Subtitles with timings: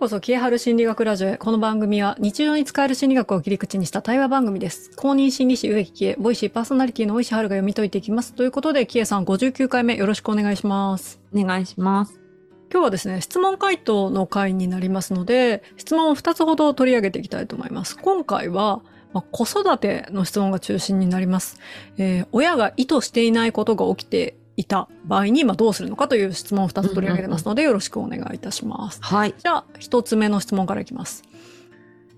[0.00, 1.36] こそ、消えはる心理学ラジオへ。
[1.36, 4.90] この番組は日常に使える心理学を切り口にした対話番組です。
[4.96, 8.32] 公認心理師植木喜恵、ボイシーパーソナリティの大石春が読み解いていきます。
[8.32, 11.20] ということで、喜恵さん59回目よろしくお願いします。
[11.36, 12.18] お願いします。
[12.72, 17.98] 今日はですね、質問回答の回になりますので、質問を2つほど取り上げていきたいと思います。
[17.98, 18.80] 今回は、
[19.12, 21.60] まあ、子育ての質問が中心になります。
[21.98, 29.02] えー親が意図していないことが起きていた場合に、まあ、どうするのかという質問を2つ取り上げてますので、よろしくお願いいたします。
[29.02, 29.34] はい。
[29.36, 31.22] じゃあ、一つ目の質問からいきます。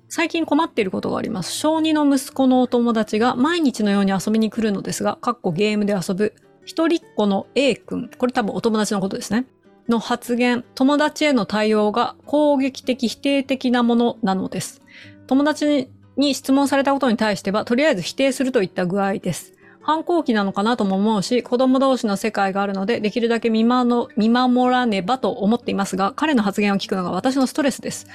[0.09, 1.53] 最近困っていることがあります。
[1.53, 9.47] 小2の息子のお友達が毎日のように遊びに来るのですが、かっこゲームで遊ぶ、一人っ子の A 君、これ多分お友達のことですね。
[9.89, 14.83] の発言、友達への対応が攻撃的否定的なものなのです。
[15.27, 19.55] 友達に質問されたことに対しては、とりあえず否定するといった具合です。
[19.83, 28.07] 反抗期なのかなとも思うし、子供同士の世界があるので、できるだけ見守見守らねばと思っていますが、彼の発言を聞くのが私のストレスです。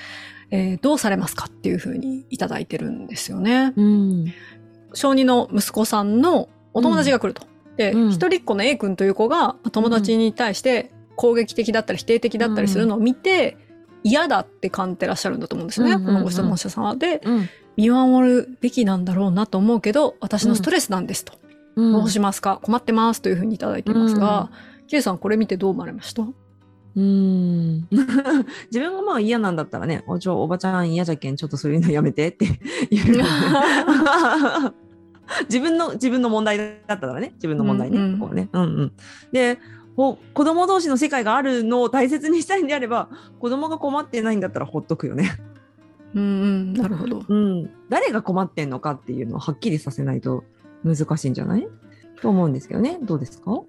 [0.50, 3.74] えーどうされますかっていうふうにいただいてるんですよね。
[3.76, 4.34] うん。
[4.94, 7.44] 小児の息子さんのお友達が来ると。
[7.76, 13.58] で、うん一人っ子の A 君という子が友達に対して攻撃的だったり否定的だったりするのを見て、
[14.04, 15.94] 嫌だって感じてらっしゃるんだと思うんですよね。
[15.94, 16.96] うんうんうんこのご質問者さんは。
[16.96, 17.50] で、うん。
[17.76, 21.34] 見守るべきなんだろうなと思うけど、私のストレスなんですと。
[21.78, 22.60] うんどうしますか？
[22.62, 24.50] 困ってますというふうにいただいていますが、
[24.88, 26.24] ケイさんこれ見てどう思われました？
[26.24, 27.88] うん。
[28.72, 32.48] 自分がまあ嫌なんだったらね、おちょ、おばちゃん嫌じゃけん、ちょっとそういうのやめてって
[32.90, 33.18] 言う。
[35.50, 37.98] 自分の、自分の問題だったらね、自分の問題ね。
[37.98, 38.50] うんうんこうね。
[38.52, 38.92] うんうん。
[39.32, 39.60] で、
[39.96, 45.38] ほ子供同士の世界があるのを大切にしたいんであれば、子供が困ってないんだったらほっとくよね。
[46.16, 47.24] うんうん、なるほど。
[47.28, 47.70] うん。
[47.90, 50.46] 誰が困ってんのかっていうのをはっきりさせないと
[50.84, 51.68] 難しいんじゃない？
[52.22, 52.98] と思うんですけどね。
[53.02, 53.62] どうですか？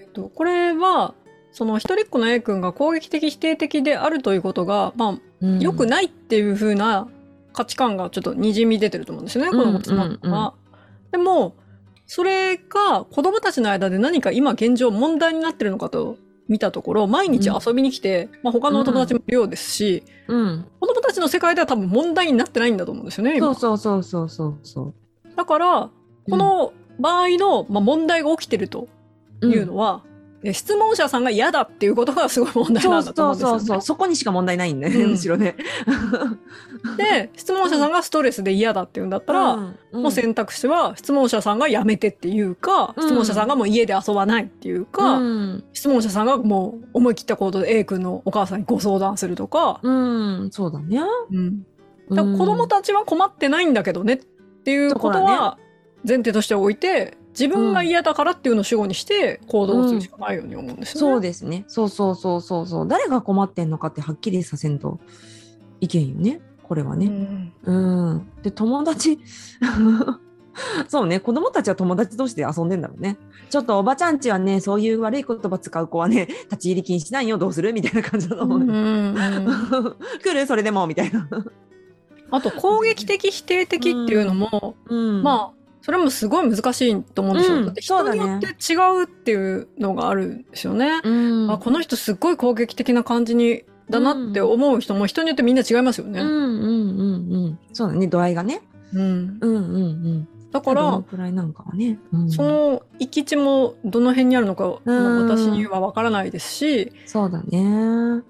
[0.00, 1.14] えっと、これは、
[1.52, 5.86] その一人っ子の A 君が攻撃的否定的であるということが、まあ、良くい。
[5.86, 7.08] ないっていう風な
[7.52, 10.54] 価値観がちょっと滲み出てると思うんですよね、この質問うんうんは。
[11.10, 11.54] でも、
[12.06, 16.16] それが子供たちの間で何か今現状問題になってるのかと
[16.48, 20.66] 見たところ、毎日遊びに来て、まあ他のお友達もいるようですし、うん。
[20.80, 23.54] 子供たちの世界では多分問題になってないんだと思うんですよね、今。
[23.54, 24.94] そうそうそうそうそう。
[25.36, 25.90] だから、
[26.28, 28.88] この場合の、まあ、問題が起きてると
[29.42, 30.04] いうのは、
[30.44, 33.58] え質問者さんが嫌だっていうことがすごい問題そなうんそうだと思うんですよ、ね。
[33.60, 35.10] そうそうそこにしか問題ないんだよね、うん。
[35.12, 35.56] むしろね。
[36.98, 39.52] で、質問者さんがストレスで嫌だって言うんだったら、
[39.92, 40.02] うん。
[40.02, 43.04] もう選択肢は質問者さんがやめてっていうか、うん。
[43.04, 45.64] 質問者さんがもう家で遊ばないっていうか、うん。
[45.72, 51.00] 質問者さんがもう思い切った行動で A 君のお母さんにご相談するとか、うん、そうだね。
[51.30, 51.64] うん、
[52.08, 54.18] 子供たちは困ってないんだけどねっ
[54.64, 55.56] ていうことは
[56.06, 61.12] 前提としておいて、自分が嫌だからっていうのを主語にして行動するしかないように思うんですよね。
[61.12, 61.64] そうですね。
[61.68, 62.88] そうそうそうそうそう。
[62.88, 65.00] 誰が困ってんのかってはっきりさせんと
[65.80, 66.40] いけんよね。
[66.62, 67.06] これはね。
[67.64, 68.28] うんうん。
[68.42, 69.18] で、友達、
[70.88, 73.16] そうね、子供たちは友達同士で遊んでんだろうね。
[73.48, 77.72] ちょっとおばちゃんちはね、そういう悪い言葉使う子はね、立ち入り禁止なんよ、どうする？
[77.72, 78.66] みたいな感じだと思うね。
[78.66, 80.46] うんうん 来る？
[80.46, 80.86] それでも？
[80.86, 81.26] みたいな。
[82.30, 87.56] あと攻撃的否定的っていうのも、うんまあそれもすごい難しいと思うんですよ。
[87.56, 91.00] うんだって人によって違うっていうのがあるんですよね。
[91.04, 96.20] うんあこの人すっごい攻撃的な感じにだなって思う人も人によってみんな違いますよね。
[96.20, 97.58] うんうんうんうん。
[97.72, 98.62] そうだね、度合いがね。
[98.94, 100.28] うんうんうんうん。
[100.52, 101.98] だからどのなんかはね。
[102.12, 108.22] うんその行き地もどの辺にあるのか、うん私にはわからないですしそうだね。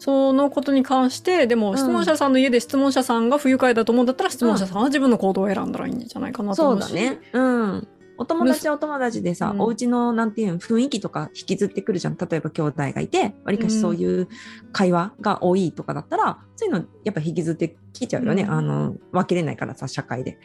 [0.00, 6.92] そのことに関してでもん質問者さんの家で質問者さんが不愉快だと思うんだったら質問者さんは自分の行動を選んだらいいんじゃないかなとそ思うし。
[6.92, 7.20] うだね。
[7.32, 7.88] うん。
[8.16, 12.16] お友達はお友達でさ、うんお家のなんていうの雰囲気とか引きずってくるじゃん。
[12.16, 14.28] 例えば兄弟がいて、わりかしそういう
[14.72, 18.42] 会話が多いとかだったら、そういうのやっぱ引きずってきちゃうよね。
[18.42, 20.38] うんあの、分けれないからさ、社会で。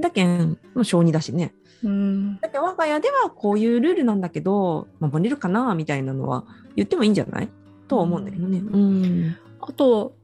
[0.00, 1.54] だけん、もう小児だしね。
[1.82, 6.44] うんだけど我が家ではこういうルールなんだけど、守れるかなみたいなのは
[6.76, 7.48] 言ってもいいんじゃない？
[7.94, 8.58] とは思うんだけどね。
[8.58, 9.36] うん。
[9.60, 10.16] あと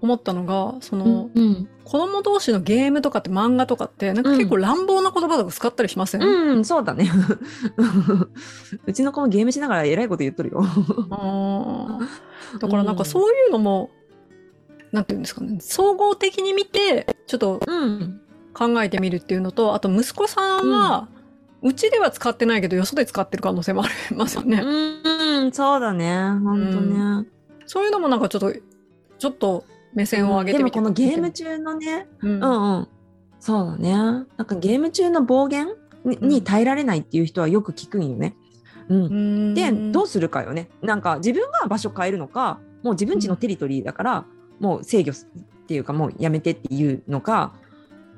[0.00, 1.68] 思ったのがその、うん。
[1.84, 7.10] 子供同士のゲームとかって漫画とかってなんか結構乱暴な言葉とか使ったりしません、うん、そうだね。
[8.86, 10.62] うちの子もゲームしながら偉いこと言っとるよ。
[12.60, 13.90] だからなんかそういうのも、
[14.92, 18.20] なんていうんですかね総合的に見てちょっとうん。
[18.52, 21.19] 考えてみるっていうのとあと息子さんは、う
[21.74, 26.14] ちでは使ってないけどよそで使ってる可能性もありますよね、うん、そうだね。
[26.42, 27.26] 本当ね。
[27.66, 28.52] そういうのもなんかちょっと
[29.18, 29.64] ちょっと
[29.94, 32.88] 目線を上げてみて、でもこのゲーム中のね、うんうんうん。
[33.38, 33.94] そうだね。
[33.94, 35.68] なんかゲーム中の暴言
[36.04, 38.34] に耐えられないっていう人はよく聞くんよね。
[38.88, 39.04] うん。
[39.04, 40.70] うんで、どうするかよね。
[40.82, 44.24] なんか自分が場所変えるのか、もう自分家のテリトリーだから、
[44.58, 45.14] もう制御っ
[45.66, 47.54] ていうかもうやめてっていうのか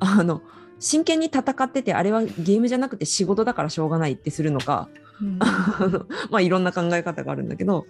[0.00, 0.42] あの
[0.82, 4.88] 真剣に戦っててあれはゲームじゃなくて仕事だからしょうがないってするのか、
[5.20, 5.38] うん。
[5.38, 7.86] まあいろんな考え方があるんだけど、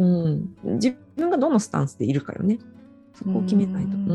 [0.00, 0.48] うん。
[0.64, 2.58] うん、自分がどのスタンスでいるかよね。
[3.14, 3.90] そこを決めないと。
[3.90, 4.14] うう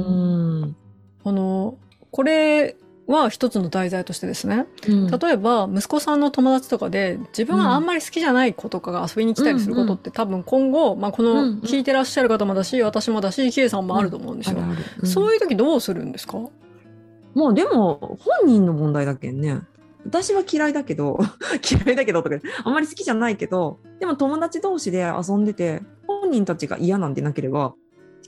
[0.66, 0.76] ん。
[1.24, 1.78] あの
[2.12, 2.76] これ
[3.06, 4.66] は一つの題材としてですね。
[4.88, 5.08] うん。
[5.08, 11.60] 例えば息子さんの友達とかで自分はあんまり好きじゃない子とかが遊びに来たりすることって多分今後、まあ、こうんのうん。
[11.60, 14.58] 聞いてらっしゃる方もだし私もだしキエさんもあると思うんですよ。
[15.04, 16.40] そういう時どうするんですか？
[17.38, 19.62] もうでも本人の問題だけんね。
[20.06, 21.20] 私は嫌いだけど
[21.70, 27.76] 嫌いだけどとかあんまり好きじゃないけどでも友達同士で遊んでて本人たちが嫌なんでなければ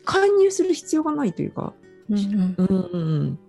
[0.03, 1.73] 介入する必要がないというか。
[2.09, 3.39] うんうんうんうん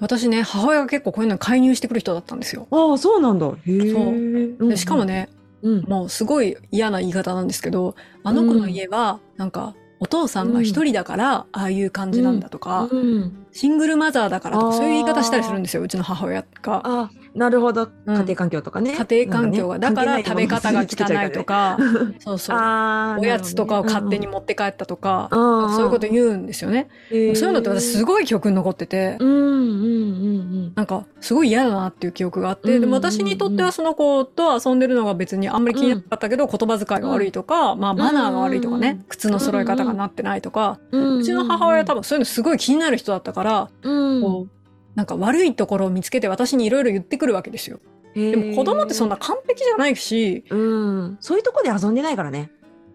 [0.00, 2.66] 私ね母親が結構こういうのに介入してくる人だったんですよ。
[2.68, 3.46] うん、ああそうなんだ。
[3.46, 4.76] へえ。
[4.76, 5.28] しかも、ね
[5.62, 7.94] うん、もうすごい嫌な言い方なんですけど
[8.24, 17.08] あの子の家はなんかお父さんが一人だからああいう感じなんだとか、うん、シングルマザーだからとかそういう言い方したりするんですようちの母親が。
[17.34, 17.88] あなるほど。
[18.06, 18.16] うん。
[18.16, 18.96] 家庭環境とかね。
[18.96, 21.52] 家庭環境が、だから食べ方が汚いとか。
[21.52, 21.78] か、
[22.18, 22.56] そうそう。
[23.20, 25.70] おやつとかを勝手に持って帰ったとか、うんうん。
[25.74, 26.88] そういうこと言うんですよね。
[27.10, 41.18] そういうのって私すごい記憶に残ってて、うんうんうんなんかすごい嫌だなっていう記憶があって、うんうんうんでも私にとってはその子と遊んでるのが別にあんまり気になかったけど、言葉遣いが悪いとか、まあマナーが悪いとかね、うん靴の揃え方がなってないとか、うん。
[41.18, 44.61] うちの母親は多分そういうのすごい気になる人だったから、うん、こう
[44.94, 47.80] なんか悪いところを見つけて私にいろいろ言ってくるわけですよ。
[48.14, 52.50] ででも子供ってそんな完璧じゃないし、うん、そういうとこで遊んでないからね。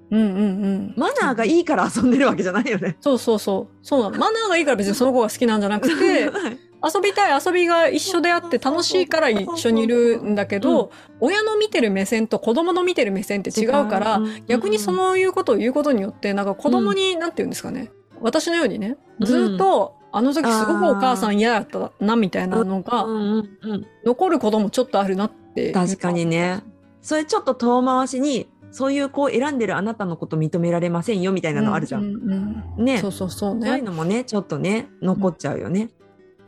[0.09, 0.93] うんうんうん。
[0.95, 2.97] マナーがいいから遊んでるわけじゃないよね。
[3.01, 3.75] そうそうそう。
[3.81, 4.17] そうなの。
[4.17, 6.31] マナーがいいから別にその子が好きなんじゃなくて、
[6.83, 17.91] 遊びたい遊びが一緒であって楽しいから一緒にいるんだけど、親の見てる目線と子供の見てる目線って違うから、逆にそ、のいうことを言うことによって、なんか子供に、なんて言うんですかね。
[18.21, 25.71] 私のようにね、ずっと、あの時すごくお母さん嫌だったな、みたいなのうんが、うんうんうん、残ることもちょっとあるなって。
[25.71, 26.61] 確かにね。
[27.01, 32.03] それちょっと遠回しに、そういう子を選んでるあなたのこと認められませんよみたいなのあるじゃん。
[32.03, 32.97] ううんうんね。
[32.97, 33.81] そうそうそうそういうね。
[33.81, 35.89] のもね、ちょっとね、残っちゃうよね。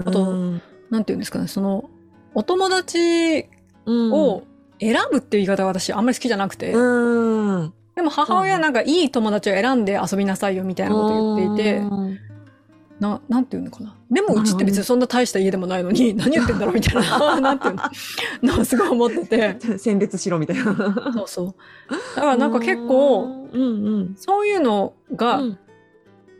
[0.04, 1.90] あとうんなんて言うんですかね、その、
[2.34, 3.46] お友達
[3.86, 4.44] うんを
[4.80, 12.20] 選ぶっていう言い方が私あんまり好きじゃなくて、うん、でも母親はなんかいい友達を選んで遊びなさいよみたいなこと言っていて、うん
[13.00, 13.96] な、なんていうのかな？
[14.12, 17.76] でもうちって別にそんな大した家でもないのに、何言ってんだろうみたいな、 なんていう
[18.46, 19.58] の、すごい思ってて。
[19.80, 21.14] 選別しろみたいな。
[21.14, 21.56] そうそう。
[22.16, 23.66] だからなんか結構、うんう
[24.00, 25.58] んそういうのが、うん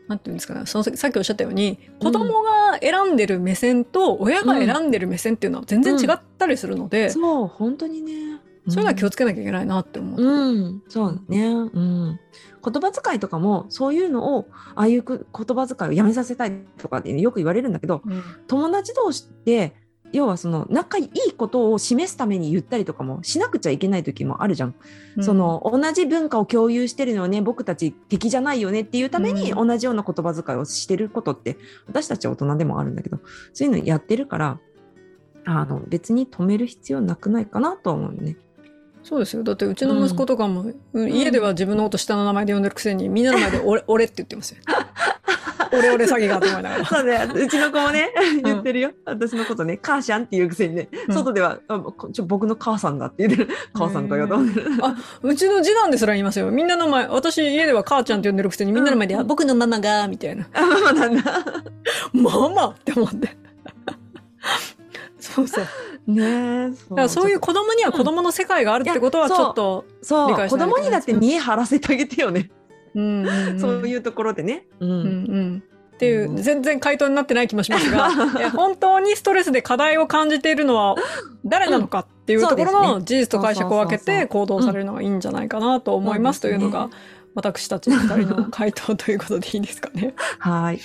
[0.08, 8.39] なんていうんですかね、そのさっきおっしゃったように、子供が選んでる目線と親が選んでる目線っていうのは全然違ったりするので、そう、本当にね。
[8.68, 10.22] そういうのは気をつけなきゃいけないなって思う。
[10.22, 11.48] うん、そうだね。
[11.48, 12.20] うん。
[12.62, 19.74] 言葉遣いとかも、そういうのを、ああいうく言葉遣いをやめさせたいとかってよく言われるんだけど、うん友達同士で、
[20.12, 24.74] 要はその仲いいことを示すために言ったりとかもしなくちゃいけない時もあるじゃん。
[25.20, 33.20] そ、の同じ文化を共有してるのよね僕たち敵じゃないよねっていうためにう同じような言葉遣いをしてることって私たちは大人でもあるんだけど
[33.52, 34.58] そういうのやってるから
[35.44, 38.36] あの別に止める必要なくないかなと思うね。
[39.02, 39.42] そうですよ。
[39.42, 44.58] だってうちの息子とかも、家では自分のこと下の名前で呼んでるくせに、みんなの前で俺、 俺って言ってますよ。
[45.72, 46.84] 俺俺詐欺がと思いながら。
[46.86, 48.12] そうね、うちの子もね、
[48.44, 48.90] 言ってるよ。
[49.04, 53.48] 私のことね、母ちゃんっていうくせにね、うん外では、あこちょ僕の母さんだって言ってる。
[53.72, 54.66] 母さんと思ってる。
[55.22, 56.50] うちの次男ですら言いますよ。
[56.50, 60.46] みんなの前、私家では母ちゃんって呼んでるくせにみんなの前で、うんあ僕のママが、みたいな。
[60.52, 61.22] あ、ママなんだ。
[62.12, 63.36] ママって思って。
[65.34, 65.64] そうそう。
[66.06, 72.50] ねだからそういう子供には子供の世界があるってことはちょっと、そう、理解し子ないといけない供にだって見え張らせてあげてよね。
[72.94, 74.66] うんそういうところでね。
[74.80, 74.90] うん。
[74.90, 75.62] うんうん。
[75.94, 76.36] っていうう、ん。
[76.36, 78.08] 全然回答になってない気もしますが、
[78.40, 80.96] え本当にストレスで課題を感じているのは
[81.44, 84.28] 誰なのかっていうところの事実と解釈を分けてそうそうそうそう。
[84.28, 86.90] 行動されるのがいいんじゃないかなと思いますというのが、
[87.34, 90.14] 私たち二人の回答ということでいいですかね。
[90.38, 90.80] はい。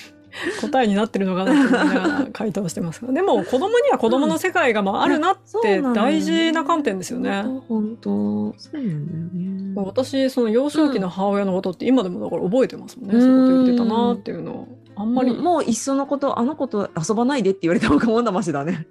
[0.61, 3.11] 答えになってるのかなと思いながら回答してますが。
[3.11, 7.43] でも子供には子供の世界がまああるなって大事な観点ですよね。
[7.67, 9.73] 本当、そうなんだよね。
[9.75, 13.19] 私、その幼少期の母親のことって今でもだから覚えてますもんね。
[13.19, 14.67] そういうこと言ってたなっていうのを。
[14.95, 15.31] あんまり。
[15.31, 18.87] もうもういっそのこと、あの子と遊ばないでって言われた方がもんだましだね。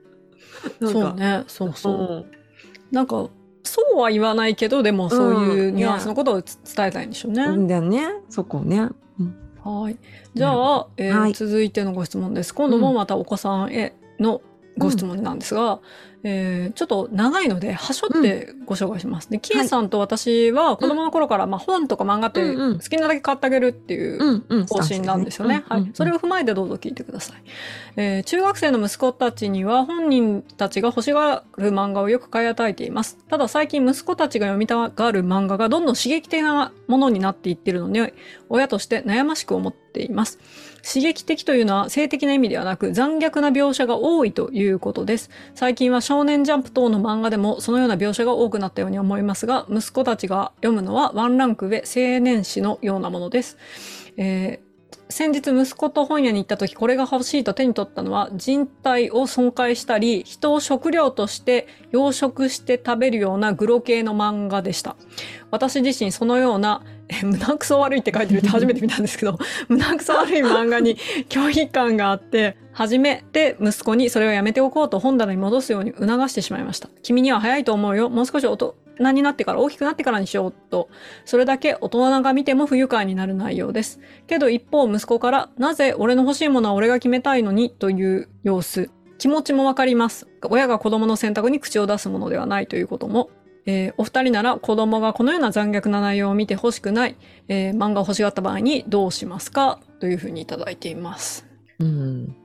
[0.80, 1.44] なんかそうね。
[1.46, 1.94] そうそう。
[1.94, 1.96] う
[2.30, 2.44] ん
[2.90, 3.28] なんか、
[3.64, 7.42] そうは言わないけど、でもそういうニュアンスのことをつ伝えたいんでしょうね。
[7.42, 8.06] うんだよね。
[8.28, 8.88] そこね。
[9.18, 9.96] うんはい。
[10.34, 12.54] じゃあ、えーはい続いてのご質問です。
[12.54, 14.40] 今度もまたお子さんへの
[14.78, 15.80] ご質問なんですが、
[16.26, 19.30] えーちょっと長いので、はしょってご紹介します。
[19.30, 25.64] で、キエさんと私は子供の頃から、まあ本とか漫画ってうんうん好きなだけ買ってあげるっていううんうん方針なんですよね。
[25.68, 25.90] はい。
[25.92, 27.42] それを踏まえてどうぞ聞いてください。
[27.96, 33.18] えー中学生の息子たちには本人たちが欲しがる漫画をよく買い与えています。
[33.28, 38.14] ただ最近息子たちが読みたがる漫画がどんどん刺激的なものになっていっているので、
[38.48, 40.38] 親として悩ましく思っています。
[40.84, 45.30] 刺激的というのは性的な意味ではなく残虐な描写が多いということです。
[45.54, 53.56] 最近は少年ジャンプ等の漫画でもそのような描写が多くなったように思いますが、息子たちが読むのはワンランク上青年誌のようなものです。
[54.16, 54.74] えー
[55.10, 64.96] 先日息子と本屋に行った時これが欲しいと手に取ったのは人体を損壊したり人を食料として養殖して食べるようなグロ系の漫画でした
[65.50, 66.82] 私自身そのような
[67.22, 70.96] 胸くそ悪いって書いてるって初めて見たんですけど 胸くそ悪い漫画に
[71.28, 76.88] 拒否感があって初めて息子にそれをやめておこうと本棚に戻すように促してしまいました。
[77.02, 78.10] 君には早いと思うよ。
[78.10, 78.74] もう少し大人
[79.12, 80.88] になってから大きくなってからにしようと。
[81.24, 84.00] それだけ大人が見ても不愉快になる内容です。
[84.26, 88.90] けど一方息子からなぜ俺の欲しいものは俺が決めたいのにという様子。
[89.18, 90.26] 気持ちもわかります。
[90.42, 93.30] 親が子供の選択に口を出すものではないということも
[93.66, 97.16] えーお二人なら子供がこのような残虐な内容を見て欲しくない、
[97.48, 99.80] えー漫画を欲しがった場合にどうしますか？
[100.00, 101.46] というふうにいただいています。
[101.78, 102.36] うん。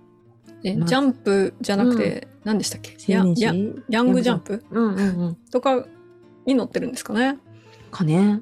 [0.62, 2.96] ジャンプじゃなくて、何でしたっけ？
[3.12, 3.54] や青年誌や
[3.90, 4.64] ヤングジャンプ？
[4.72, 5.36] うんうんうん。
[5.52, 5.86] とか
[6.46, 7.38] に載ってるんですかね？
[7.92, 8.42] かね。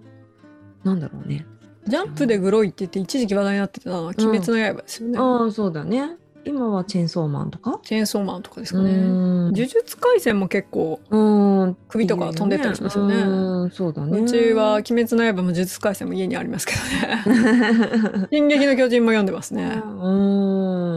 [0.84, 1.46] なんだろうね。
[1.88, 5.19] ジャンプでグロいって言って一時期話題になってたのは鬼滅の刃ですよね。
[5.19, 6.17] ああ、そうだね。
[6.48, 7.80] 今はチェーンソーマンとか？
[7.84, 8.94] チェーンソーマンとかですうかね。
[8.96, 9.44] ん。
[9.51, 11.18] 呪術廻戦も結構う
[11.66, 11.77] ん。
[11.89, 13.16] 首とか飛んでったりしますよね。
[13.16, 14.20] うん、そうだね。
[14.20, 18.27] うちは鬼滅の刃も呪術廻戦も家にありますけどね。
[18.32, 19.82] 進撃の巨人も読んでますね。
[19.84, 20.10] う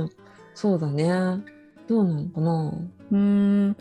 [0.04, 0.11] ん。
[0.54, 1.42] そうだね。
[1.88, 2.73] どうなのかな？
[3.12, 3.76] うーん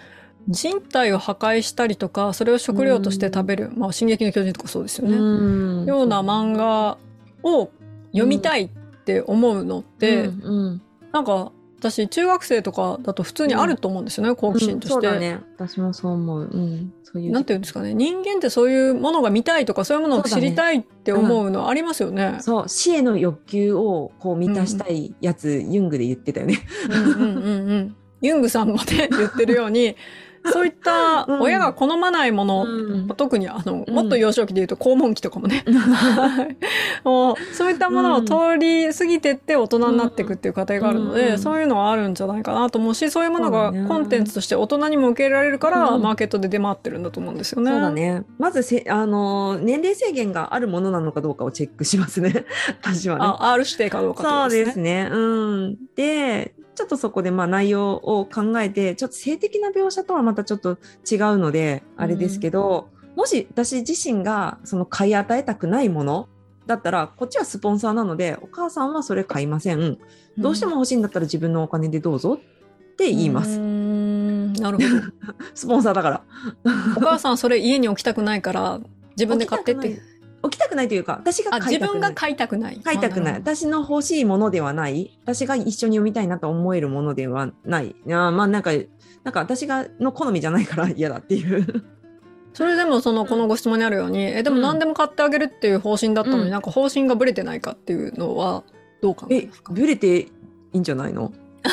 [0.47, 5.15] 人体を破壊したりとかそれを食料として食べる「まあ、進撃の巨人」とかそうですよね。
[5.15, 6.97] うんような漫画
[7.43, 7.69] を
[8.11, 8.69] 読みたいっ
[9.05, 14.93] て思うのって、うんうんなんか私中学生とかだと普通にあると思うんですよね、好奇心として。
[14.93, 15.39] そうだね。
[15.57, 16.43] 私もそう思う。
[16.43, 16.93] うん。
[17.03, 17.31] そういう。
[17.31, 22.37] なんていうんですかね人間ってそういうものが見たいとかそういうものを知りたいって思うのありますよね。
[22.41, 26.59] そう、死への欲求をこう満たしたいやつ、ユングで言ってたよね。
[26.89, 27.95] うんうんうんうん。
[28.21, 29.95] ユングさんもね言ってるように
[30.45, 36.57] そういったうん親が好まないもの、うん特にあのうんもっと幼少期で言うと肛門期とかもね、はい
[37.03, 47.71] もうそういったものを通り過ぎてって大人になっていくっていう過程があるので、うんそういうのはあるんじゃないかなと思うしそういうものがコンテンツとして大人にも受け入れられるから、うんマーケットで出回ってるんだと思うんですよね。
[47.71, 48.23] そうだね。
[48.37, 52.45] まずせ、あのー年齢制限があるものなのかどうかをチェックしますね。
[52.81, 53.25] 私はね。
[53.25, 55.09] あ R 指定かどうかそうですね。
[55.11, 55.77] うん。
[55.95, 60.77] で、ちょっとそこでまあ内容を考えて、ちょっと性的な描写とはまたちょっと
[61.11, 66.29] 違うので、あれですけど、もし私自身がその買い与えたくないもの
[66.67, 69.97] だったら、こっちはスポンサーなので、お母さんはそれ買いません。
[70.37, 73.59] どうしても欲しいんだったら自分のお金でどうぞって言います。
[73.59, 75.35] んなるほど。
[75.53, 76.23] スポンサーだから。
[76.95, 78.79] お母さんそれ家に置きたくないから
[79.17, 79.99] 自分で買ってって。
[80.41, 81.59] 置きたくないというか、私が。
[81.59, 82.79] 自分が買いたくない。
[82.83, 83.33] 買いたくない。
[83.33, 85.17] 私の欲しいものではない。
[85.23, 87.87] 私が一緒に読みたいなと思えるものではない。
[87.89, 88.71] いやまあなんか、
[89.23, 91.83] なんか私がの好みじゃないから 嫌だっていう。
[92.53, 98.63] それでもそのこのご質問にあるように、えでもうん何でも買ってあげるっていう方針だったのに、うんなんか方針がブレてないかっていうのは
[99.01, 100.27] どう考ええますか、ブレてい
[100.73, 101.31] いんじゃないの？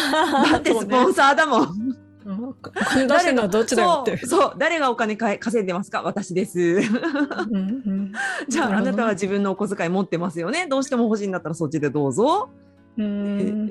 [0.51, 1.86] だってスポンー、サーだもん。
[2.27, 4.27] うんお金出してるのはどっちだよって。
[4.27, 6.03] そう誰がお金かえ稼いでますか？
[6.03, 6.81] 私です。
[8.49, 10.67] じゃあ、あなたは自分のお小遣い持ってますよね。
[10.67, 12.51] どうしても欲しいんだったらそっちでどうぞ。
[12.99, 13.69] うえん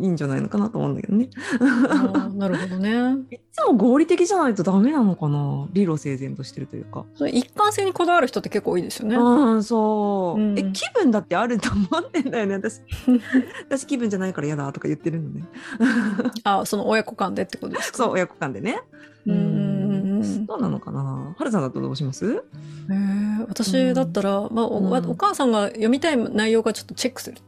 [0.00, 1.28] いいんじゃないのかなと思うんだけどね。
[2.36, 3.24] なるほどね。
[3.30, 5.66] いつも合理的じゃないとダメなのかな？
[5.72, 7.04] 理路整然としてるというか。
[7.14, 9.16] それ一貫性にこだわる人って結構多いですよね。
[9.16, 12.80] うん、そう、うんえ、気分だってあると思ってんだよね、私。
[13.68, 15.44] 私気分じゃないから嫌だとか言ってるのね。
[16.44, 17.98] あその親子間でってことですか？
[17.98, 18.80] そう、親子間でね。
[19.26, 19.98] うんうん
[20.48, 21.34] うなのかな？
[21.36, 22.26] はるさんだとどうします？
[22.26, 27.38] へー私だったら、まあおうんお母さんが読みたい内容がちょっとチェックする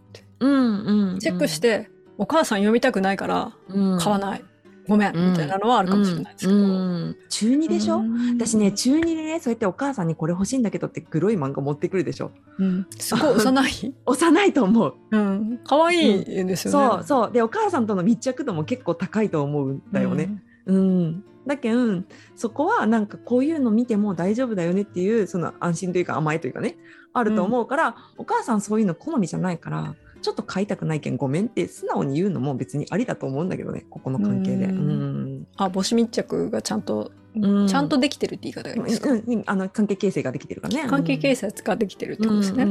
[0.40, 1.18] うんうん。
[1.18, 3.52] チェックして、お母さん読みたくないから
[3.98, 4.44] 買わいない、
[4.88, 7.16] ごめん、うんみたいなのはあるかもしれないですけど、うん。
[7.28, 8.38] 中二でしょ、うん。
[8.38, 12.32] 私ね、中二でね、そうやってお母さんにこれ欲しいんだけどってグロい漫画持ってくるでしょ？
[12.58, 14.94] うん、すごい幼い、 幼いと思う。
[15.10, 17.04] うん、可愛いですよね、そう。
[17.04, 17.32] そう。
[17.32, 20.42] で、お母さんとの密着度も結構高いと思うんだよね。
[20.66, 22.02] うん、だけど
[22.36, 26.76] そこはなんかこういうの見ても大丈夫だよねっていうその安心というか甘えというかね
[27.12, 34.66] あると思うから、お母さんそういうの好みじゃないからちょっと買いたくないけんごめんって素直に言うのも別にありだと思うんだけどねここの関係で。
[34.66, 37.20] ううんんあ母子密着がちゃんと、うん
[37.68, 40.88] ちゃんとできてるって言い方がいいんですか、うんあの関係形成ができてるからね。
[40.88, 42.66] 関係形成ができてるってことですね。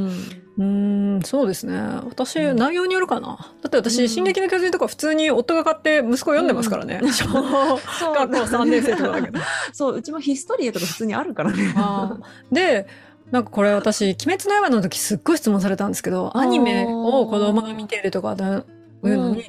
[0.58, 1.78] うんそうですね。
[1.78, 3.56] 私、うん内容によるかな。
[3.62, 7.00] だって私、うん進撃の巨人とか普通に夫が買って息子読んでますからね。
[7.02, 9.40] うん小そう学校3年生とかだけど。
[9.72, 11.74] そううちもヒストリエとか普通にあるからね。
[12.52, 12.86] で、
[13.32, 18.64] なんかこれ私、鬼滅の刃の時すっごい質問されたんですけど、アニメを子供が見てるとかだい
[19.08, 19.44] うのに、うん。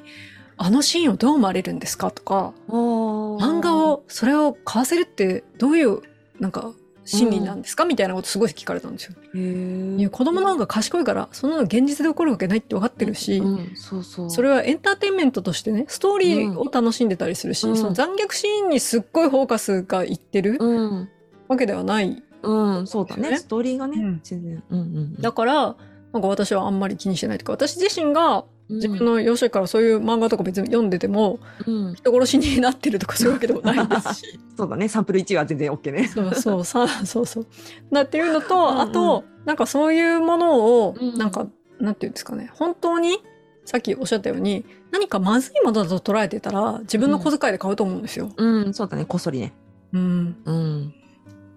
[0.58, 6.00] あのシーンをどう思われるんですかとか、漫漫画を、それを買わせるってどういう、
[6.38, 6.72] なんか、
[7.06, 9.14] 心理なんですかみたいなことすごい聞かれたんですよ。
[9.34, 14.30] いや子供の方が賢いから、そんなの現実で起こるわけないって分かってるし、うん、そうそう。
[14.30, 17.76] それはエンターテインメントとしてね、ストーリーを楽しんでたりするし、うん。
[17.76, 21.08] その残虐シーンにすっごいフォーカスがいってるうん、
[21.48, 22.22] わけではない。
[22.42, 23.30] うん、そうだね。
[23.30, 24.62] ねストーリーがね、うん全然。
[24.70, 25.20] うんうん。
[25.20, 25.76] だから、
[26.12, 34.38] なんか私はあんまり気にしてないというか、私自身が自分の、の幼少期からそういう漫画とか別に読んでても、うん、人殺しになってるとかそういうわけでもないですし。
[34.56, 34.88] そうだね。
[34.88, 36.08] サンプル1は全然 OK ね。
[36.08, 37.46] そうそう、さ、そうそう。
[37.92, 41.48] だっていうのと、うんうんあと、なんかそういうものを、うんなんか、
[41.80, 43.18] なんていうんですかね、本当に、
[43.64, 48.30] さっきおっしゃったように、何かまずいものだと捉えてたら、自分の小遣いで買うと思うんですよ。
[48.36, 49.04] うん、そうだね。
[49.04, 49.52] こっそりね。
[49.92, 50.36] うん。
[50.44, 50.94] うん。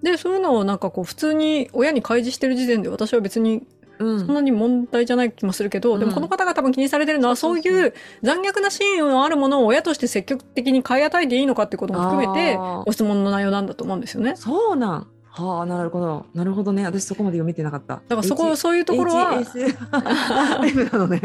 [0.03, 3.65] で、そういうのをなんかこう、普通に親に開示してる時点で私は別に
[3.99, 4.19] うん。
[4.25, 7.93] そんなに問題じゃない気もするけど、うんでもこの方が多分気にされてるのは、そういう
[8.23, 14.35] 残虐なシーンのあるものを親として積極的に買い与えていいのかってことも含めて、ご質問の内容なんだと思うんですよね。
[14.35, 15.07] そうなん。
[15.29, 16.25] はあ、なるほど。
[16.33, 16.83] なるほどね。
[16.85, 17.95] 私そこまで読めてなかった。
[17.95, 21.21] だからそこ、H- そういうところは、HSM なのね。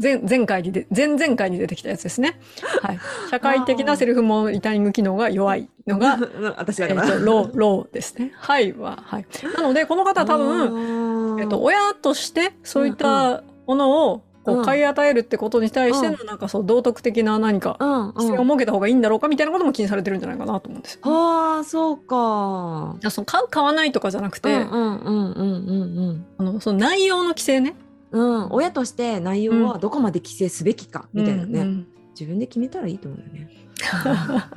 [0.00, 2.38] 前前回にで、前々回に出てきたやつですね。
[2.82, 2.98] はい。
[3.30, 6.18] 社会的なセルフモニタリング機能が弱いのが、
[6.56, 7.04] 私だから。
[7.04, 8.32] えっと、ロー、ローですね。
[8.36, 9.26] はいは、はい。
[9.56, 18.46] なので、この方は多分、分えっと、親としてそういったものをこう買い与えるってことに対してのうなんかそう道徳的な何かうん、規制をうん。
[18.46, 21.00] 設けた方がいいんだろうかみたいなことも気にされてるんじゃないかなと思うんですよ。
[21.04, 22.96] ああ、そうか。
[23.10, 27.74] その買う買わないとかじゃなくて、うんうんうんうんうんあのその内容の規制ね。
[28.16, 28.44] うん。
[28.44, 31.86] うん、親として内容はどこまで規制すべきかみたいなね、うんうん。
[32.10, 33.50] 自分で決めたらいいと思うよね。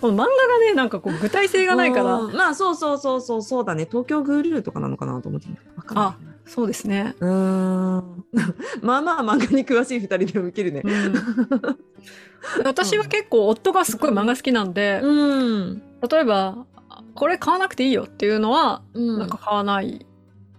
[0.00, 2.36] この漫画がねなんかこう具体性がないから、うん。
[2.36, 3.86] まあそうそうそうそうそうだね。
[3.88, 6.36] 東京グルーとかなのかなと思ってわかんない。
[6.46, 7.14] そうですね。
[7.20, 8.24] うーん。
[8.82, 10.82] まあまあ漫画に詳しい二人で受けるね。
[10.84, 11.14] うん。
[12.64, 15.82] 私は結構夫がすごい漫画好きなんで、うん。
[16.08, 16.66] 例えば
[17.14, 19.18] これ買わなくていいよっていうのはうん。
[19.18, 20.06] なんか買わない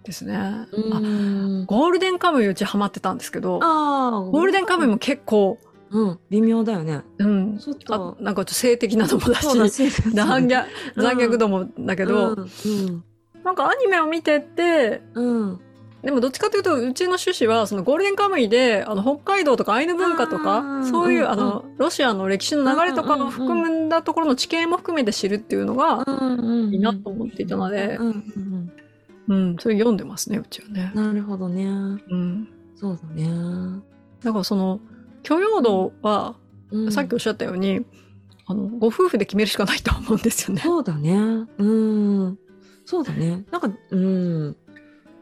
[0.08, 0.36] ですね。
[0.36, 1.64] あうん。
[1.66, 5.58] ゴールデンカムイうちハマってたんですけど、ゴールデンカムイも結構、
[5.90, 6.18] うん。
[6.30, 7.02] 微妙だよね。
[7.18, 9.46] うん、ちょっあとなんかちょっと性的なのもだし、
[10.12, 10.64] 残虐、
[10.96, 11.02] うん。
[11.02, 13.04] 残虐度もだけど、うん。
[13.44, 15.60] なんかアニメを見てて、うん。
[16.02, 21.30] でもどっちかというと、うちの趣旨は、そのゴールデンカムイで、あの、北海道とかアイヌ文化とあかー、そういう、うん。
[21.30, 27.98] あの、ロシアの歴史の流れとかを含んだところの地形も含めて知るっていうのが、うんいいなと思っていたので
[29.28, 31.04] うんそれ読んでますね、うちはねうん。
[31.06, 31.68] なるほどねう
[32.16, 32.48] ん。
[32.76, 33.80] そうだね
[34.22, 34.80] だからその、
[35.22, 36.34] 許容度は、
[36.70, 37.84] うんさっきおっしゃったように、
[38.46, 40.62] あの、ご夫婦で決めるしかないと思うんですよね。
[40.62, 41.46] そうだね。
[41.58, 42.38] うん。
[42.84, 43.44] そうだね。
[43.50, 44.56] なんか、うん。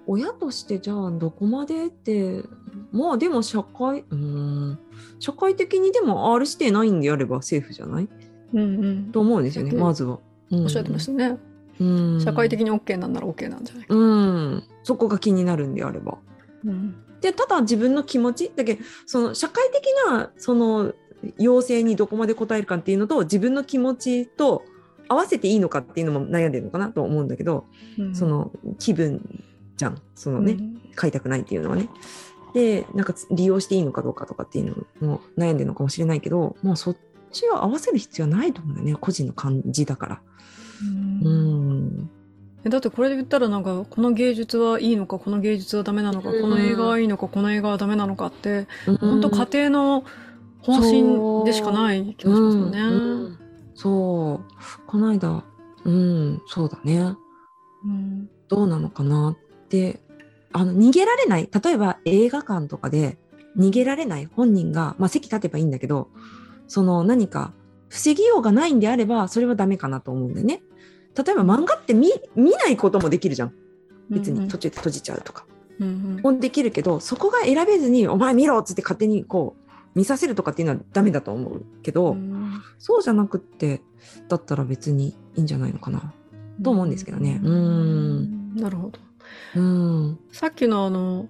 [0.06, 2.44] 親としてじゃあどこまでって、
[2.92, 4.78] まあでも社会、うん。
[5.18, 8.08] 社会的にでも R 指定ないんであればセーフじゃない？
[8.52, 9.12] うんうん。
[9.12, 10.20] と思うんですよね、うんまずは。
[10.52, 11.38] おおっしゃってましたね。
[11.80, 11.84] う
[12.16, 12.20] ん。
[12.20, 13.94] 社会的に OK なんなら OK なんじゃないか。
[13.94, 14.64] うん。
[14.82, 16.18] そこが気になるんであれば。
[16.64, 16.94] うん。
[17.20, 20.92] で、ただ自分の気持ちだけその社会的な、その、
[21.38, 24.64] 要請にどこまで応えるかっていうのと、自分の気持ちと
[25.08, 27.64] 合わせていいのかっていうのも悩んでるのかなと思うんだけど、
[27.98, 29.44] うんそ、の気分
[29.76, 31.90] じゃんそのね、うん買いたくないっていうのはね。
[32.54, 36.96] でなんかつ利用していいのかどうかとかっていうのも悩んでるのかもしれないけどもうそっ
[37.30, 40.22] ちは合わせる必要はないと思うんだよね個人の感じだから。
[41.22, 42.10] ううん。
[42.64, 46.42] だってこれで言ったらなんかこの芸術はいいのかこの芸術はダメなのかうん。
[46.42, 50.04] この映画はいいのかこの映画はダメなのかって本本当家庭の
[50.62, 52.80] 方針でしかない気がしますよね。
[52.80, 52.84] う
[53.28, 53.38] ん。
[53.74, 54.86] そう。
[54.86, 55.44] この間
[55.84, 57.14] うんそうだね。
[57.84, 58.28] うん。
[58.48, 60.00] どうなのかなって
[60.52, 63.18] あの逃げられない例えば映画館とかで
[63.58, 66.08] 逃げられない本人が、まあ、席立てばいいんだけど
[66.68, 67.52] その何か
[67.88, 70.62] 防ぎようがないんであればそれはダメかなと思うんだよね。
[71.16, 73.54] 例えば漫画って見見ないこともできるじゃん
[74.10, 75.46] 別に途中で閉じちゃうとか。
[75.78, 83.82] うんもできるけどそこが選べずに「お前見ろ!」っつって勝手にこう見させるとかっていうのはダメだと思うけど、うんそうじゃなくって
[84.28, 86.12] だったら別にいいんじゃないのかな。
[86.62, 88.98] と思うんですけどねうんなるほど。
[89.56, 91.28] うんさっきのあの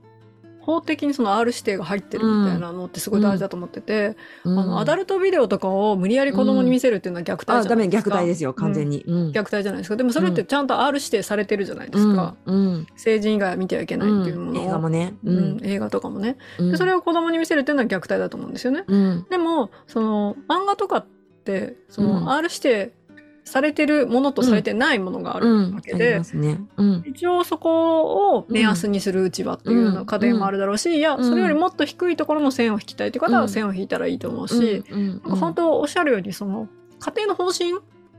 [0.67, 8.11] 法的にその R 指定が入ってるみたいなのってすごい大事だと思ってて、うんあのアダルトビデオとかを無理やり子供に見せるっていうのは虐待じゃあ、ないですか。
[8.11, 9.05] 虐待ですよ、完全に。
[9.07, 9.31] うん。
[9.31, 9.97] 虐待じゃないですか。
[9.97, 12.35] でもそれってちゃんと R 指定されてるじゃないですか。
[12.47, 12.57] うん。
[12.57, 15.15] うん成人以外は見てはいけないっていうものを、映画もね。
[15.25, 15.61] ううんん。
[15.65, 16.37] 映画とかもね。
[16.59, 18.85] うんでそれを子供に見せるっていうのは虐待だと思うんですよね。
[18.89, 19.27] うん。
[19.31, 21.07] でも、その漫画とかっ
[21.45, 22.93] て、そうんの R 指定
[23.47, 25.75] されてるものとされてないものがあるうん。
[25.77, 26.21] わけで。
[27.05, 33.35] 一応そこを目安にするうちはっていうような家庭もあるだろうし、いや、うんそれよりもっと低いところの線を引きたいという方うん。
[33.43, 37.73] は線を引いたらいいと思うし、うん、なんか本当おっしゃるように、その家庭の方針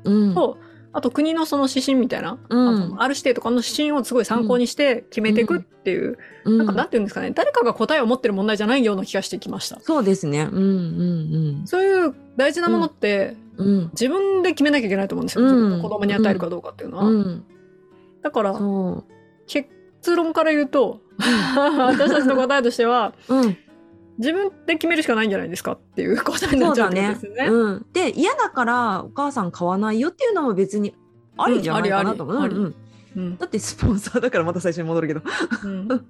[0.05, 0.57] うん、と、
[0.93, 3.01] あと国のその指針みたいな、うん。
[3.01, 9.79] ある指定とかの指針をすごい参考にして決めていくっていう、うん、なんかなんていうんですかね、誰かが答えを持ってる問題じゃないような気がしてきました。
[9.81, 10.47] そうですね。
[10.49, 13.67] うん、うん、そういう大事なものって、うん。
[13.67, 13.89] うん。
[13.91, 15.45] 自分で決めなきゃいけないと思うんですよ。
[15.45, 17.03] うん自分の子供に与えるかどうかっていうのは。
[17.05, 17.45] うん。
[18.21, 19.03] だから、そ
[19.47, 19.69] 結
[20.15, 23.13] 論から言うと、 私たちの答えとしては。
[24.17, 27.47] 自分で決めるしかないんじゃないですかっていう答えになっちゃうってことですよね。
[27.47, 27.85] うん。
[27.93, 30.95] で、嫌だからお母さん買わないよっていうのも別に
[31.37, 32.73] ありじゃないかなと思う。
[33.39, 35.21] だってスポンサーだからまた最初に戻るけど。
[35.63, 36.05] うん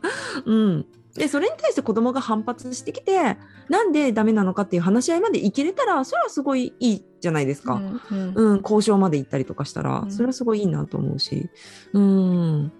[0.46, 0.86] うん。
[1.14, 3.36] で、それに対して子供が反発してきて、
[3.68, 7.74] なんでダメなのかっていう話し合いまでいけれたら、それはすごいいいじゃないですか。
[8.10, 11.50] うんうん、交渉まで行ったりとかしたら、うんそれはすごいいいなと思うし、
[11.92, 12.72] うん、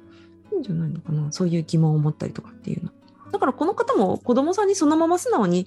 [0.52, 2.90] いいんじゃないのかな、そういう疑問を持ったりとかっていうの。
[3.32, 5.66] だからこの方も子供さんにそのまま素直に、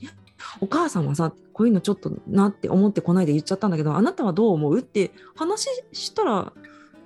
[0.59, 6.53] お母さんはさ、こういうのちょっとなって思ってこないで言っちゃったんだけど、あなたはどう思うって話したら、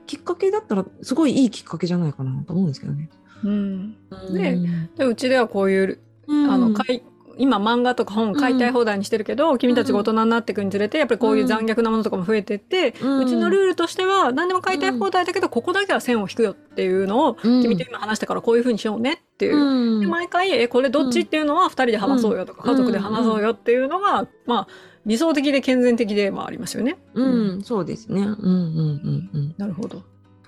[0.06, 3.10] きっかけだったら、すごいいいきっかけじゃないかなと思うんですけどね。
[3.44, 3.96] うん。
[4.34, 4.96] でうん。
[4.96, 7.02] でうちではこういう、あの買い
[7.38, 17.62] 今漫画とか本買いたい放題にしてるけど、君たちが大人になっていくにつれてやっぱりこういう残虐なものとかも増えてって、うちのルールとしては何でも買いたい放題だけど、ここだけは線を引くよっていうのを、うん。
[17.62, 19.58] 君と今話したからこういうふうにしようねっていう。
[19.58, 20.02] うん。
[20.02, 22.76] で毎回、え、これどっちっていうのは二人で話そうよとか、うん。
[22.76, 24.68] 家族で話そうよっていうのが、まあ、
[25.06, 26.98] 理想的で健全的でもありますよね。
[27.14, 28.22] うん、そうですね。
[28.22, 29.56] うんうんうんうん。
[29.58, 30.04] なるほど。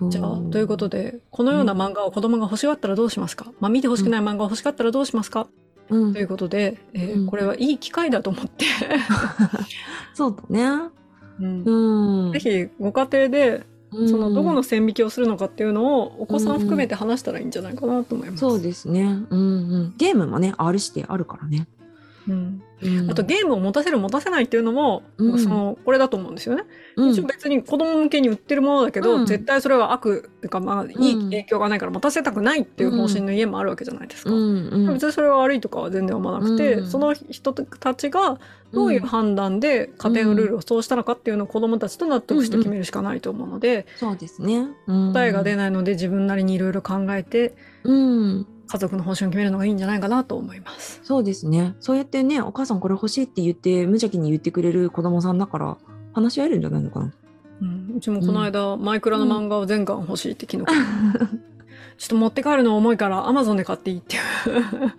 [0.08, 5.48] じゃあ、ということで、このような漫画を子供が欲しがったらどうしますか、まあ、見て欲しくない漫画を欲しがったらどうしますか、
[5.90, 8.66] うんということで、えーうんこれはいい機会だと思って、
[10.14, 10.90] そうだね。
[11.40, 12.34] うんうん。
[12.34, 18.40] ぜひご家庭で、そのどこの線引きをするのかっていうのをお子さん含めて話したらいいんじゃないかなと思います。
[18.40, 19.02] そうですね。
[19.30, 19.94] うんうん。
[19.98, 21.68] ゲームもね、R 指定あるからね。
[22.30, 22.62] うん。
[22.82, 23.12] うん。
[23.12, 25.39] あと、ゲームを持たせる持たせないっていうのも、うん。
[25.39, 26.63] そのこれだと思うんですよね。
[26.96, 27.10] うん。
[27.12, 29.26] 一応別に子供向けに売ってるものだけど、うん。
[29.26, 34.32] 絶対それは悪っていうか、まあ、いい影響がないから持たせたくないっていう方針の家もあるわけじゃないですか。
[34.32, 36.88] 別にそれは悪いとかは全然思わなくて、うん。
[36.88, 38.39] その人たちが
[38.72, 44.68] どういう判断で家庭のルールをそうしたのかっていうのを子供たちと納得して決めるしかないと思うので、そうですね。
[44.88, 45.13] うん。
[45.13, 48.48] 答えが出ないので自分なりにいろいろ考えてうん。
[48.72, 51.02] 家族の方針を決めるのがいいんじゃないかなと思います。
[51.04, 51.76] そうですね。
[51.80, 55.78] そうやってね、お母さんこれ欲しいって言って、無邪気に言ってくれる子供さんだから、
[56.14, 57.14] 話し合えるんじゃないのかな。
[57.62, 60.72] うん、うちもこの間、マイクラの漫画を全巻欲しいって昨日、
[61.98, 64.94] ちょっと持って帰るの重いからアマゾンで買っていいっていう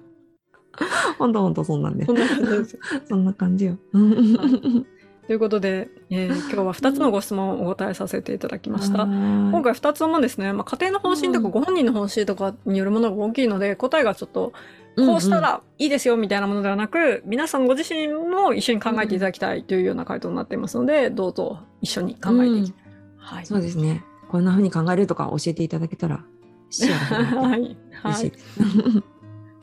[1.19, 2.13] ほんとほんとそんなんでそ。
[2.13, 2.81] んな感じよ。
[3.09, 3.79] そんな感じよ。
[3.93, 4.87] うん
[5.31, 9.05] ということで、えー 今日は2つのご質問をお答えさせていただきました。
[9.05, 14.53] 今今回2つともですね、まあ、家庭の方針とかうんご本人の方針とかによるものが大きいので、答えがちょっと
[14.97, 22.75] こうしたらいいですよみたいなものではなく、皆さんご自身も一緒に考えていただきたいというような回答になっていますので、どうぞ一緒に考えていき、
[23.19, 23.47] はい。
[23.47, 24.05] そうですね。
[24.29, 26.25] こんな風に考えるとか教えていただけたら、
[26.71, 27.77] 視野が広がって はい。
[28.03, 28.33] はい。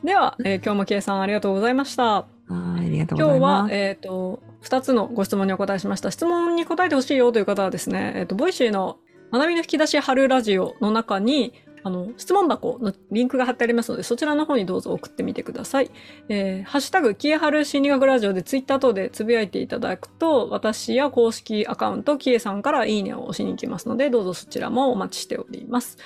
[0.02, 2.37] では、えー今日もさんありがとうございました。
[2.48, 3.40] 今日。
[3.40, 6.10] は、えっ、と、2つのご質問にお答えしました。
[6.10, 8.98] 質問に答えてほしいよという方はですね、えっ、と、 Voicy の
[9.32, 15.90] 学びの引き出し春ラジオの中に、あの、質問箱のリンクが貼ってありますので、そちらの方にどうぞ送ってみてください。
[16.28, 25.98] えーハッシュタグ、キエハル心理学ラジオでツイッター等でつぶやいていただくと、私や公式アカウント、キエさんからいいねを押しに行きますので、どうぞそちらもお待ちしております。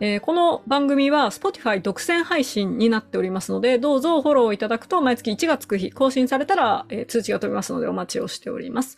[0.00, 8.96] えーこの番組は Spotify 独占配信になっておりますので、どうぞフォローいただくと毎月1がつく日更新されたら、えー通知が飛びますのでお待ちをしております。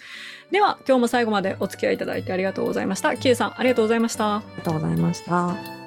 [0.51, 3.17] では、今日も最後までお付き合いいただいてありがとうございました。
[3.17, 4.37] キエさん、ありがとうございました。
[4.37, 5.80] ありがとうございました。